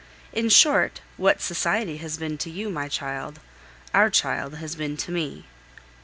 In 0.33 0.49
short, 0.49 0.99
what 1.15 1.41
society 1.43 1.97
has 1.97 2.17
been 2.17 2.35
to 2.39 2.49
you, 2.49 2.71
my 2.71 2.87
child 2.89 3.39
our 3.93 4.09
child 4.09 4.55
has 4.55 4.73
been 4.75 4.97
to 4.97 5.11
me! 5.11 5.45